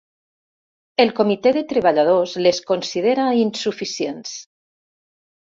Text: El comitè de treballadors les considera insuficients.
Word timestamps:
El 1.03 1.11
comitè 1.19 1.51
de 1.57 1.63
treballadors 1.73 2.33
les 2.47 2.63
considera 2.73 3.27
insuficients. 3.43 4.35